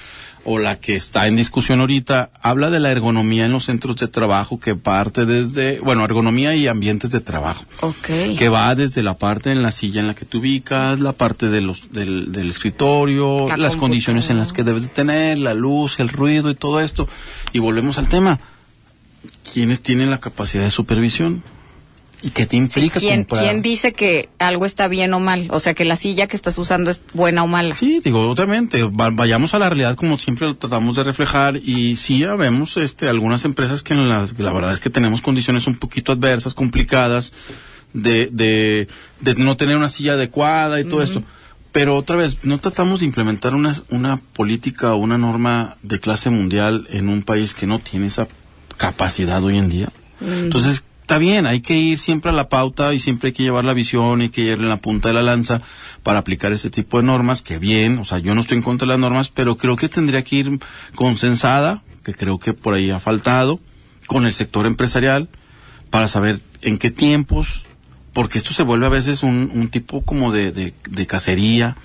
o 0.49 0.59
la 0.59 0.79
que 0.79 0.95
está 0.95 1.27
en 1.27 1.35
discusión 1.35 1.81
ahorita. 1.81 2.29
Habla 2.41 2.69
de 2.69 2.79
la 2.79 2.89
ergonomía 2.89 3.45
en 3.45 3.51
los 3.51 3.65
centros 3.65 3.97
de 3.97 4.07
trabajo 4.07 4.61
que 4.61 4.75
parte 4.75 5.25
desde, 5.25 5.81
bueno, 5.81 6.05
ergonomía 6.05 6.55
y 6.55 6.69
ambientes 6.69 7.11
de 7.11 7.19
trabajo. 7.19 7.65
Ok. 7.81 8.37
Que 8.37 8.47
va 8.47 8.73
desde 8.73 9.03
la 9.03 9.17
parte 9.17 9.51
en 9.51 9.61
la 9.61 9.71
silla 9.71 9.99
en 9.99 10.07
la 10.07 10.15
que 10.15 10.23
te 10.23 10.37
ubicas, 10.37 11.01
la 11.01 11.11
parte 11.11 11.49
de 11.49 11.59
los, 11.59 11.91
del, 11.91 12.31
del 12.31 12.49
escritorio, 12.49 13.49
La 13.49 13.57
las 13.57 13.75
condiciones 13.75 14.29
en 14.29 14.37
las 14.37 14.53
que 14.53 14.63
debes 14.63 14.83
de 14.83 14.87
tener, 14.87 15.37
la 15.37 15.53
luz, 15.53 15.99
el 15.99 16.07
ruido 16.07 16.49
y 16.49 16.55
todo 16.55 16.79
esto. 16.79 17.09
Y 17.51 17.59
volvemos 17.59 17.97
al 17.97 18.07
tema. 18.07 18.39
¿Quiénes 19.51 19.81
tienen 19.81 20.09
la 20.09 20.21
capacidad 20.21 20.63
de 20.63 20.71
supervisión? 20.71 21.43
¿Y 22.21 22.31
qué 22.31 22.45
te 22.47 22.51
Sí, 22.51 22.57
implica 22.57 22.99
¿quién, 22.99 23.19
comprar? 23.25 23.43
quién 23.43 23.61
dice 23.61 23.93
que 23.93 24.29
algo 24.39 24.65
está 24.65 24.87
bien 24.87 25.13
o 25.13 25.19
mal? 25.19 25.47
O 25.51 25.59
sea, 25.59 25.75
que 25.75 25.85
la 25.85 25.95
silla 25.95 26.25
que 26.27 26.35
estás 26.35 26.57
usando 26.57 26.89
es 26.89 27.03
buena 27.13 27.43
o 27.43 27.47
mala. 27.47 27.75
Sí, 27.75 27.99
digo, 28.03 28.29
obviamente, 28.31 28.81
va- 28.83 29.11
vayamos 29.11 29.53
a 29.53 29.59
la 29.59 29.69
realidad 29.69 29.95
como 29.95 30.17
siempre 30.17 30.47
lo 30.47 30.55
tratamos 30.55 30.95
de 30.95 31.03
reflejar 31.03 31.57
y 31.57 31.95
sí 31.95 32.19
ya 32.19 32.33
vemos 32.35 32.75
este, 32.77 33.07
algunas 33.07 33.45
empresas 33.45 33.83
que 33.83 33.93
en 33.93 34.09
las- 34.09 34.37
la 34.39 34.51
verdad 34.51 34.73
es 34.73 34.79
que 34.79 34.89
tenemos 34.89 35.21
condiciones 35.21 35.67
un 35.67 35.75
poquito 35.75 36.11
adversas, 36.11 36.55
complicadas, 36.55 37.33
de, 37.93 38.29
de, 38.31 38.87
de 39.21 39.35
no 39.35 39.55
tener 39.55 39.77
una 39.77 39.87
silla 39.89 40.13
adecuada 40.13 40.79
y 40.79 40.85
todo 40.85 41.03
esto. 41.03 41.21
Pero 41.71 41.95
otra 41.95 42.15
vez, 42.15 42.37
no 42.43 42.57
tratamos 42.57 43.01
de 43.01 43.05
implementar 43.05 43.53
una, 43.53 43.75
una 43.89 44.17
política 44.17 44.93
o 44.93 44.97
una 44.97 45.19
norma 45.19 45.77
de 45.83 45.99
clase 45.99 46.31
mundial 46.31 46.87
en 46.89 47.09
un 47.09 47.21
país 47.21 47.53
que 47.53 47.67
no 47.67 47.77
tiene 47.77 48.07
esa 48.07 48.27
capacidad 48.77 49.43
hoy 49.43 49.57
en 49.57 49.69
día. 49.69 49.89
Entonces, 50.19 50.83
está 51.07 51.19
bien, 51.19 51.45
hay 51.45 51.61
que 51.61 51.77
ir 51.77 51.99
siempre 51.99 52.31
a 52.31 52.33
la 52.33 52.49
pauta 52.49 52.93
y 52.93 52.99
siempre 52.99 53.29
hay 53.29 53.33
que 53.33 53.43
llevar 53.43 53.63
la 53.63 53.73
visión 53.73 54.21
y 54.21 54.27
que 54.27 54.41
ir 54.41 54.59
en 54.59 54.67
la 54.67 54.75
punta 54.75 55.07
de 55.07 55.13
la 55.13 55.21
lanza 55.21 55.61
para 56.03 56.19
aplicar 56.19 56.51
este 56.51 56.69
tipo 56.69 56.97
de 56.97 57.03
normas, 57.03 57.41
que 57.41 57.59
bien, 57.59 57.97
o 57.99 58.03
sea, 58.03 58.17
yo 58.17 58.35
no 58.35 58.41
estoy 58.41 58.57
en 58.57 58.61
contra 58.61 58.85
de 58.85 58.89
las 58.89 58.99
normas, 58.99 59.29
pero 59.29 59.55
creo 59.55 59.77
que 59.77 59.87
tendría 59.87 60.21
que 60.21 60.35
ir 60.35 60.59
consensada, 60.95 61.81
que 62.03 62.13
creo 62.13 62.39
que 62.39 62.53
por 62.53 62.73
ahí 62.73 62.91
ha 62.91 62.99
faltado, 62.99 63.61
con 64.05 64.25
el 64.25 64.33
sector 64.33 64.65
empresarial, 64.65 65.29
para 65.91 66.09
saber 66.09 66.41
en 66.61 66.77
qué 66.77 66.91
tiempos, 66.91 67.65
porque 68.11 68.37
esto 68.37 68.53
se 68.53 68.63
vuelve 68.63 68.87
a 68.87 68.89
veces 68.89 69.23
un, 69.23 69.49
un 69.55 69.69
tipo 69.69 70.01
como 70.01 70.33
de, 70.33 70.51
de, 70.51 70.73
de 70.89 71.07
cacería, 71.07 71.77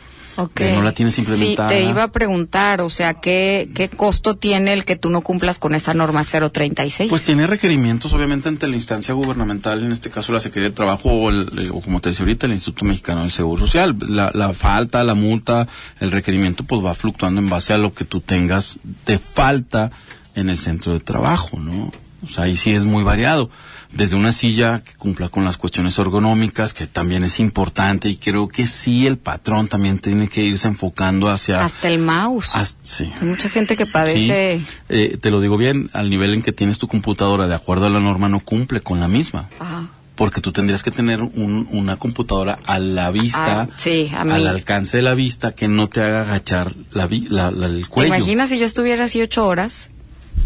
Que 0.55 0.73
no 0.73 0.83
la 0.83 0.93
tienes 0.93 1.19
implementada. 1.19 1.69
Sí, 1.69 1.75
te 1.77 1.83
iba 1.91 2.05
a 2.05 2.09
preguntar, 2.13 2.81
o 2.81 2.89
sea, 2.89 3.15
¿qué, 3.15 3.69
¿qué 3.75 3.89
costo 3.89 4.37
tiene 4.37 4.73
el 4.73 4.85
que 4.85 4.97
tú 4.97 5.11
no 5.11 5.21
cumplas 5.21 5.59
con 5.59 5.75
esa 5.75 5.93
norma 5.95 6.25
036? 6.25 7.09
Pues 7.11 7.23
tiene 7.25 7.47
requerimientos, 7.47 8.13
obviamente, 8.13 8.49
ante 8.49 8.67
la 8.67 8.75
instancia 8.77 9.15
gubernamental, 9.15 9.85
en 9.85 9.93
este 9.93 10.11
caso 10.11 10.33
la 10.33 10.41
Secretaría 10.41 10.71
de 10.71 10.75
Trabajo 10.77 11.11
o, 11.11 11.31
el- 11.31 11.71
o 11.73 11.81
como 11.81 12.01
te 12.01 12.09
decía 12.11 12.25
ahorita, 12.25 12.47
el 12.47 12.53
Instituto 12.53 12.85
Mexicano 12.85 13.23
del 13.23 13.31
Seguro 13.31 13.67
Social. 13.67 13.97
La, 14.09 14.31
la 14.35 14.53
falta, 14.55 15.05
la 15.05 15.15
multa, 15.15 15.69
el 16.01 16.11
requerimiento, 16.11 16.65
pues 16.65 16.85
va 16.85 16.95
fluctuando 16.95 17.41
en 17.41 17.49
base 17.51 17.73
a 17.73 17.79
lo 17.79 17.93
que 17.93 18.05
tú 18.05 18.21
tengas 18.21 18.79
de 19.07 19.19
falta 19.19 19.91
en 20.35 20.49
el 20.49 20.59
centro 20.59 20.93
de 20.95 21.01
trabajo, 21.01 21.59
¿no? 21.61 21.93
Sea, 22.29 22.45
ahí 22.45 22.57
sí 22.57 22.73
es 22.73 22.85
muy 22.85 23.05
variado. 23.05 23.51
Desde 23.93 24.17
una 24.17 24.33
silla 24.33 24.83
que 24.83 24.95
cumpla 24.95 25.29
con 25.29 25.45
las 25.45 25.59
cuestiones 25.59 25.99
ergonómicas, 25.99 26.73
que 26.73 26.87
también 26.87 27.25
es 27.25 27.39
importante, 27.41 28.09
y 28.09 28.17
creo 28.17 28.49
que 28.49 28.67
sí 28.67 29.07
el 29.07 29.19
patrón 29.19 29.69
también 29.69 29.99
tiene 29.99 30.29
que 30.29 30.43
irse 30.43 30.67
enfocando 30.67 31.29
hacia... 31.29 31.63
Hasta 31.63 31.89
el 31.89 31.99
mouse. 31.99 32.49
hasta- 32.55 32.79
sí. 32.83 33.13
Hay 33.21 33.27
mucha 33.29 33.51
gente 33.51 33.77
que 33.77 33.85
padece... 33.85 34.61
Sí, 34.67 34.67
eh, 34.89 35.19
te 35.21 35.31
lo 35.31 35.41
digo 35.43 35.59
bien, 35.59 35.91
al 35.93 36.09
nivel 36.09 36.33
en 36.33 36.43
que 36.43 36.53
tienes 36.53 36.79
tu 36.79 36.89
computadora, 36.89 37.47
de 37.49 37.55
acuerdo 37.55 37.85
a 37.87 37.91
la 37.91 38.01
norma, 38.01 38.31
no 38.31 38.41
cumple 38.41 38.81
con 38.81 38.99
la 39.01 39.09
misma. 39.09 39.51
Ajá. 39.59 39.89
porque 40.15 40.41
tú 40.43 40.53
tendrías 40.53 40.83
que 40.83 40.91
tener 40.91 41.21
un- 41.23 41.67
una 41.73 41.97
computadora 41.97 42.59
a 42.67 42.79
la 42.79 43.11
vista, 43.11 43.63
Ah, 43.63 43.69
sí, 43.77 44.11
a 44.15 44.25
mí. 44.25 44.31
al 44.33 44.47
alcance 44.47 44.99
de 44.99 45.03
la 45.03 45.15
vista, 45.15 45.53
que 45.53 45.69
no 45.69 45.89
te 45.89 46.01
haga 46.03 46.21
agachar 46.21 46.75
la, 46.93 47.09
la- 47.29 47.51
la- 47.51 47.67
el 47.67 47.83
¿Te 47.83 47.89
cuello. 47.89 48.15
imaginas 48.15 48.51
si 48.51 48.59
yo 48.59 48.67
estuviera 48.67 49.07
así 49.07 49.21
ocho 49.23 49.47
horas? 49.47 49.91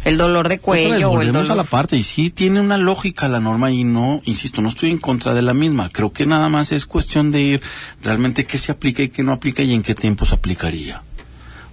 El 0.04 0.18
dolor 0.18 0.48
de 0.48 0.58
cuello 0.60 1.10
o 1.10 1.20
el 1.20 1.32
dolor. 1.32 1.50
a 1.50 1.54
la 1.56 1.64
parte 1.64 1.96
y 1.96 2.02
sí 2.04 2.30
tiene 2.30 2.60
una 2.60 2.76
lógica 2.76 3.28
la 3.28 3.40
norma 3.40 3.72
y 3.72 3.82
no, 3.82 4.20
insisto, 4.24 4.62
no 4.62 4.68
estoy 4.68 4.90
en 4.90 4.98
contra 4.98 5.34
de 5.34 5.42
la 5.42 5.52
misma. 5.54 5.88
Creo 5.90 6.12
que 6.12 6.26
nada 6.26 6.48
más 6.48 6.70
es 6.70 6.86
cuestión 6.86 7.32
de 7.32 7.40
ir 7.42 7.60
realmente 8.02 8.44
qué 8.46 8.56
se 8.58 8.70
aplica 8.70 9.02
y 9.02 9.08
qué 9.08 9.22
no 9.24 9.32
aplica 9.32 9.62
y 9.64 9.74
en 9.74 9.82
qué 9.82 9.94
tiempo 9.96 10.24
se 10.24 10.34
aplicaría. 10.34 11.02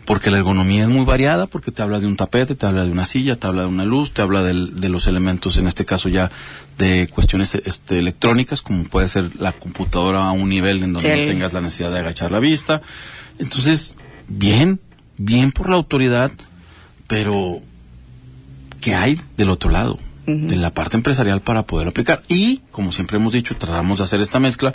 Porque 0.05 0.31
la 0.31 0.37
ergonomía 0.37 0.83
es 0.83 0.89
muy 0.89 1.05
variada, 1.05 1.45
porque 1.45 1.71
te 1.71 1.81
habla 1.81 1.99
de 1.99 2.07
un 2.07 2.17
tapete, 2.17 2.55
te 2.55 2.65
habla 2.65 2.83
de 2.83 2.91
una 2.91 3.05
silla, 3.05 3.35
te 3.37 3.47
habla 3.47 3.61
de 3.61 3.67
una 3.69 3.85
luz, 3.85 4.11
te 4.13 4.21
habla 4.21 4.41
del- 4.43 4.81
de 4.81 4.89
los 4.89 5.07
elementos, 5.07 5.55
en 5.57 5.67
este 5.67 5.85
caso 5.85 6.09
ya 6.09 6.29
de 6.77 7.07
cuestiones 7.07 7.53
este, 7.55 7.99
electrónicas, 7.99 8.61
como 8.63 8.83
puede 8.83 9.07
ser 9.07 9.29
la 9.39 9.51
computadora 9.53 10.27
a 10.27 10.31
un 10.31 10.49
nivel 10.49 10.83
en 10.83 10.93
donde 10.93 11.07
Sí, 11.09 11.15
no 11.15 11.21
el- 11.21 11.27
tengas 11.29 11.53
la 11.53 11.61
necesidad 11.61 11.91
de 11.91 11.99
agachar 11.99 12.31
la 12.31 12.39
vista. 12.39 12.81
Entonces, 13.39 13.95
bien, 14.27 14.79
bien 15.17 15.51
por 15.53 15.69
la 15.69 15.75
autoridad, 15.75 16.31
pero 17.07 17.61
¿qué 18.83 18.95
hay 18.95 19.19
del 19.37 19.49
otro 19.49 19.69
lado? 19.69 19.97
de 20.25 20.55
la 20.55 20.73
parte 20.73 20.95
empresarial 20.95 21.41
para 21.41 21.63
poder 21.63 21.89
aplicar. 21.89 22.23
Y, 22.29 22.61
como 22.71 22.93
siempre 22.93 23.17
hemos 23.17 23.33
dicho, 23.33 23.57
tratamos 23.57 23.97
de 23.97 24.05
hacer 24.05 24.21
esta 24.21 24.39
mezcla, 24.39 24.73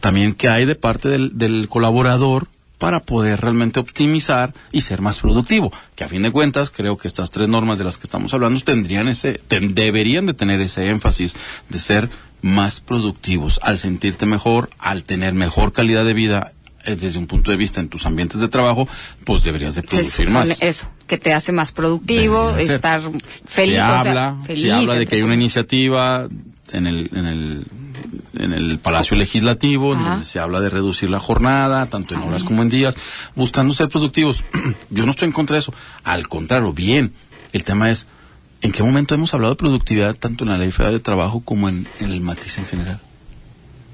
también 0.00 0.32
qué 0.32 0.48
hay 0.48 0.64
de 0.64 0.76
parte 0.76 1.10
del, 1.10 1.36
del 1.36 1.68
colaborador 1.68 2.48
para 2.78 3.00
poder 3.00 3.38
realmente 3.42 3.80
optimizar 3.80 4.54
y 4.72 4.80
ser 4.80 5.02
más 5.02 5.18
productivo. 5.18 5.70
Que 5.94 6.04
a 6.04 6.08
fin 6.08 6.22
de 6.22 6.30
cuentas, 6.32 6.70
creo 6.70 6.96
que 6.96 7.06
estas 7.06 7.30
tres 7.30 7.50
normas 7.50 7.76
de 7.76 7.84
las 7.84 7.98
que 7.98 8.04
estamos 8.04 8.32
hablando 8.32 8.60
tendrían 8.62 9.08
ese, 9.08 9.34
ten- 9.46 9.74
deberían 9.74 10.24
de 10.24 10.32
tener 10.32 10.58
ese 10.62 10.88
énfasis 10.88 11.34
de 11.68 11.78
ser 11.78 12.08
más 12.40 12.80
productivos, 12.80 13.60
al 13.62 13.78
sentirte 13.78 14.24
mejor, 14.24 14.70
al 14.78 15.04
tener 15.04 15.34
mejor 15.34 15.72
calidad 15.74 16.06
de 16.06 16.14
vida 16.14 16.52
desde 16.96 17.18
un 17.18 17.26
punto 17.26 17.50
de 17.50 17.56
vista 17.56 17.80
en 17.80 17.88
tus 17.88 18.06
ambientes 18.06 18.40
de 18.40 18.48
trabajo, 18.48 18.88
pues 19.24 19.44
deberías 19.44 19.74
de 19.74 19.82
producir 19.82 20.30
más. 20.30 20.62
Eso, 20.62 20.90
que 21.06 21.18
te 21.18 21.32
hace 21.32 21.52
más 21.52 21.72
productivo, 21.72 22.56
estar 22.56 23.00
feliz. 23.46 23.76
se 23.76 23.82
o 23.82 23.86
sea, 23.86 24.00
habla, 24.00 24.36
feliz, 24.44 24.62
se 24.62 24.72
habla 24.72 24.94
de 24.94 25.06
que 25.06 25.16
hay 25.16 25.22
una 25.22 25.34
iniciativa 25.34 26.28
en 26.72 26.86
el, 26.86 27.10
en 27.12 27.26
el, 27.26 27.66
en 28.38 28.52
el 28.52 28.78
Palacio 28.78 29.16
Legislativo, 29.16 29.92
en 29.92 30.00
Ajá. 30.00 30.10
donde 30.10 30.24
se 30.24 30.38
habla 30.38 30.60
de 30.60 30.70
reducir 30.70 31.10
la 31.10 31.20
jornada, 31.20 31.86
tanto 31.86 32.14
en 32.14 32.22
horas 32.22 32.44
como 32.44 32.62
en 32.62 32.68
días, 32.68 32.96
buscando 33.34 33.74
ser 33.74 33.88
productivos. 33.88 34.44
Yo 34.90 35.04
no 35.04 35.10
estoy 35.10 35.26
en 35.26 35.32
contra 35.32 35.54
de 35.54 35.60
eso. 35.60 35.74
Al 36.04 36.28
contrario, 36.28 36.72
bien. 36.72 37.12
El 37.52 37.64
tema 37.64 37.90
es, 37.90 38.08
¿en 38.60 38.72
qué 38.72 38.82
momento 38.82 39.14
hemos 39.14 39.32
hablado 39.34 39.54
de 39.54 39.58
productividad 39.58 40.14
tanto 40.14 40.44
en 40.44 40.50
la 40.50 40.58
Ley 40.58 40.70
Federal 40.70 40.94
de 40.94 41.00
Trabajo 41.00 41.40
como 41.40 41.68
en, 41.68 41.86
en 42.00 42.10
el 42.10 42.20
matiz 42.20 42.58
en 42.58 42.66
general? 42.66 43.00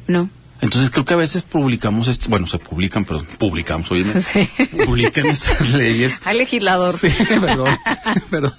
No. 0.06 0.28
Entonces 0.60 0.90
creo 0.90 1.04
que 1.04 1.14
a 1.14 1.18
veces 1.18 1.42
publicamos, 1.42 2.08
esto, 2.08 2.28
bueno, 2.30 2.46
se 2.46 2.58
publican, 2.58 3.04
perdón, 3.04 3.26
publicamos, 3.38 3.90
oye, 3.90 4.04
Sí. 4.20 4.48
publican 4.86 5.26
estas 5.26 5.70
leyes 5.74 6.20
Al 6.24 6.38
legislador. 6.38 6.96
Sí, 6.96 7.08
perdón. 8.30 8.54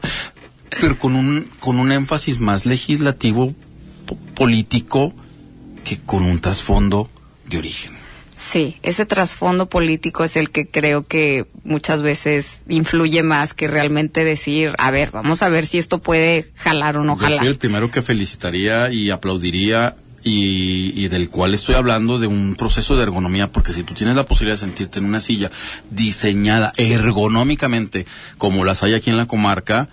Pero 0.79 0.99
con 0.99 1.15
un, 1.15 1.47
con 1.59 1.79
un 1.79 1.91
énfasis 1.91 2.39
más 2.39 2.65
legislativo, 2.65 3.53
po- 4.05 4.17
político, 4.35 5.13
que 5.83 5.99
con 5.99 6.23
un 6.23 6.39
trasfondo 6.39 7.09
de 7.47 7.57
origen. 7.59 7.93
Sí, 8.37 8.75
ese 8.83 9.05
trasfondo 9.05 9.67
político 9.69 10.23
es 10.25 10.35
el 10.35 10.49
que 10.51 10.67
creo 10.67 11.07
que 11.07 11.45
muchas 11.63 12.01
veces 12.01 12.63
influye 12.67 13.23
más 13.23 13.53
que 13.53 13.67
realmente 13.67 14.23
decir, 14.25 14.73
a 14.77 14.91
ver, 14.91 15.11
vamos 15.11 15.41
a 15.41 15.49
ver 15.49 15.65
si 15.65 15.77
esto 15.77 16.01
puede 16.01 16.51
jalar 16.55 16.97
o 16.97 17.03
no 17.03 17.13
Yo 17.15 17.21
soy 17.21 17.33
el 17.33 17.39
jalar. 17.39 17.55
primero 17.55 17.89
que 17.91 18.01
felicitaría 18.01 18.91
y 18.91 19.09
aplaudiría 19.09 19.95
y, 20.25 20.91
y 21.01 21.07
del 21.07 21.29
cual 21.29 21.53
estoy 21.53 21.75
hablando 21.75 22.19
de 22.19 22.27
un 22.27 22.55
proceso 22.55 22.97
de 22.97 23.03
ergonomía, 23.03 23.51
porque 23.51 23.71
si 23.71 23.83
tú 23.83 23.93
tienes 23.93 24.15
la 24.17 24.25
posibilidad 24.25 24.55
de 24.55 24.65
sentirte 24.65 24.99
en 24.99 25.05
una 25.05 25.19
silla 25.21 25.49
diseñada 25.91 26.73
ergonómicamente 26.77 28.05
como 28.37 28.65
las 28.65 28.83
hay 28.83 28.93
aquí 28.93 29.09
en 29.09 29.17
la 29.17 29.27
comarca, 29.27 29.87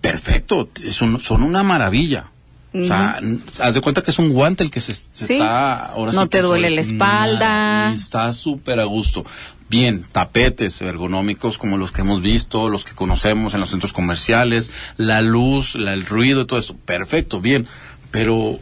perfecto, 0.00 0.68
son 0.90 1.42
una 1.42 1.62
maravilla. 1.62 2.30
O 2.76 2.84
sea, 2.84 3.20
haz 3.60 3.74
de 3.74 3.80
cuenta 3.80 4.02
que 4.02 4.10
es 4.10 4.18
un 4.18 4.30
guante 4.30 4.64
el 4.64 4.72
que 4.72 4.80
se, 4.80 4.94
se 4.94 5.04
Sí. 5.12 5.34
está 5.34 5.76
ahora 5.86 6.10
No 6.10 6.28
te 6.28 6.40
duele 6.42 6.70
la 6.70 6.80
espalda. 6.80 7.92
está 7.94 8.32
súper 8.32 8.80
a 8.80 8.84
gusto. 8.84 9.24
Bien, 9.70 10.04
tapetes 10.10 10.82
ergonómicos 10.82 11.56
como 11.56 11.78
los 11.78 11.92
que 11.92 12.00
hemos 12.00 12.20
visto, 12.20 12.68
los 12.68 12.84
que 12.84 12.92
conocemos 12.94 13.54
en 13.54 13.60
los 13.60 13.70
centros 13.70 13.92
comerciales, 13.92 14.70
la 14.96 15.22
luz, 15.22 15.76
la- 15.76 15.92
el 15.92 16.04
ruido 16.04 16.42
y 16.42 16.46
todo 16.46 16.58
eso. 16.58 16.74
Perfecto, 16.76 17.40
bien. 17.40 17.68
Pero, 18.10 18.58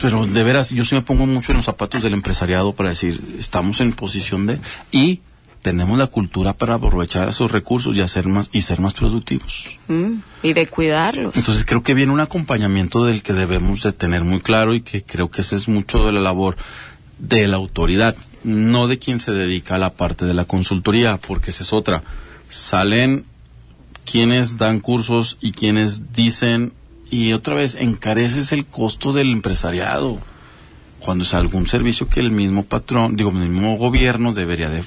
pero 0.00 0.26
de 0.26 0.44
veras, 0.44 0.70
yo 0.70 0.84
sí 0.84 0.94
me 0.94 1.02
pongo 1.02 1.26
mucho 1.26 1.52
en 1.52 1.56
los 1.56 1.66
zapatos 1.66 2.02
del 2.02 2.14
empresariado 2.14 2.72
para 2.72 2.90
decir, 2.90 3.20
estamos 3.38 3.80
en 3.80 3.92
posición 3.92 4.46
de, 4.46 4.58
y 4.92 5.20
tenemos 5.62 5.98
la 5.98 6.06
cultura 6.06 6.52
para 6.52 6.74
aprovechar 6.74 7.28
esos 7.28 7.50
recursos 7.50 7.96
y 7.96 8.00
hacer 8.00 8.26
más, 8.26 8.48
y 8.52 8.62
ser 8.62 8.80
más 8.80 8.94
productivos. 8.94 9.78
Mm, 9.88 10.14
y 10.42 10.52
de 10.52 10.66
cuidarlos. 10.66 11.36
Entonces 11.36 11.64
creo 11.64 11.82
que 11.82 11.94
viene 11.94 12.12
un 12.12 12.20
acompañamiento 12.20 13.04
del 13.04 13.22
que 13.22 13.32
debemos 13.32 13.82
de 13.82 13.92
tener 13.92 14.24
muy 14.24 14.40
claro 14.40 14.74
y 14.74 14.80
que 14.80 15.02
creo 15.02 15.30
que 15.30 15.40
ese 15.40 15.56
es 15.56 15.68
mucho 15.68 16.06
de 16.06 16.12
la 16.12 16.20
labor 16.20 16.56
de 17.18 17.48
la 17.48 17.56
autoridad, 17.56 18.16
no 18.44 18.86
de 18.86 18.98
quien 18.98 19.18
se 19.18 19.32
dedica 19.32 19.74
a 19.74 19.78
la 19.78 19.94
parte 19.94 20.24
de 20.24 20.34
la 20.34 20.44
consultoría, 20.44 21.18
porque 21.18 21.50
esa 21.50 21.64
es 21.64 21.72
otra. 21.72 22.04
Salen 22.48 23.24
quienes 24.10 24.56
dan 24.56 24.80
cursos 24.80 25.36
y 25.40 25.52
quienes 25.52 26.12
dicen, 26.12 26.72
y 27.10 27.32
otra 27.32 27.54
vez 27.54 27.74
encareces 27.74 28.52
el 28.52 28.66
costo 28.66 29.12
del 29.12 29.30
empresariado, 29.30 30.18
cuando 31.00 31.24
es 31.24 31.34
algún 31.34 31.66
servicio 31.66 32.08
que 32.08 32.20
el 32.20 32.30
mismo 32.30 32.64
patrón, 32.64 33.16
digo, 33.16 33.30
el 33.30 33.36
mismo 33.36 33.76
gobierno 33.76 34.32
debería 34.32 34.68
de, 34.68 34.82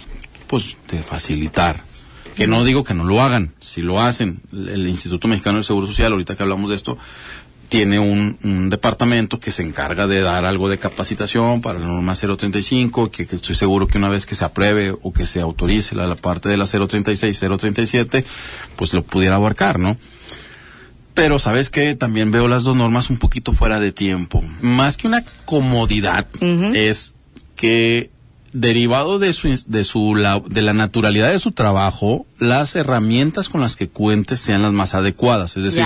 pues, 0.48 0.78
de 0.90 1.00
facilitar. 1.00 1.84
Que 2.36 2.48
no 2.48 2.64
digo 2.64 2.84
que 2.84 2.94
no 2.94 3.04
lo 3.04 3.22
hagan, 3.22 3.54
si 3.60 3.82
lo 3.82 4.02
hacen, 4.02 4.42
el 4.54 4.88
Instituto 4.88 5.28
Mexicano 5.28 5.58
del 5.58 5.66
Seguro 5.66 5.88
Social, 5.88 6.14
ahorita 6.14 6.36
que 6.36 6.44
hablamos 6.44 6.70
de 6.70 6.76
esto, 6.76 6.98
tiene 7.72 8.00
un, 8.00 8.38
un 8.44 8.70
departamento 8.70 9.40
que 9.40 9.52
se 9.52 9.64
encarga 9.64 10.06
de 10.06 10.20
dar 10.20 10.44
algo 10.44 10.68
de 10.68 10.78
capacitación 10.78 11.62
para 11.62 11.80
la 11.80 11.88
norma 11.88 12.16
035, 12.16 13.12
que, 13.12 13.26
que 13.26 13.38
estoy 13.38 13.56
seguro 13.56 13.88
que 13.88 13.98
una 13.98 14.10
vez 14.10 14.26
que 14.26 14.36
se 14.36 14.44
apruebe 14.44 14.94
o 15.02 15.14
que 15.14 15.26
se 15.26 15.40
autorice 15.40 15.96
la, 15.96 16.06
la 16.06 16.18
parte 16.18 16.50
de 16.50 16.58
la 16.58 16.66
036, 16.66 17.40
037, 17.40 18.26
pues 18.76 18.94
lo 18.94 19.04
pudiera 19.04 19.38
abarcar, 19.38 19.80
¿no? 19.80 19.96
Pero 21.14 21.40
sabes 21.40 21.70
que 21.70 21.96
también 21.96 22.32
veo 22.32 22.48
las 22.48 22.64
dos 22.64 22.76
normas 22.76 23.10
un 23.10 23.18
poquito 23.18 23.54
fuera 23.54 23.80
de 23.80 23.92
tiempo. 23.92 24.44
Más 24.62 24.98
que 24.98 25.08
una 25.08 25.24
comodidad 25.46 26.28
es 26.42 27.14
que 27.56 28.10
derivado 28.54 29.20
de 29.20 29.34
su 29.34 29.48
de 29.66 29.84
su 29.84 30.16
la, 30.16 30.42
de 30.46 30.62
la 30.62 30.74
naturalidad 30.74 31.32
de 31.32 31.40
su 31.40 31.52
trabajo, 31.52 32.26
las 32.40 32.76
herramientas 32.76 33.50
con 33.50 33.62
las 33.62 33.76
que 33.76 33.90
cuentes 33.90 34.40
sean 34.40 34.62
las 34.62 34.74
más 34.74 34.94
adecuadas. 34.96 35.58
Es 35.58 35.64
decir. 35.64 35.86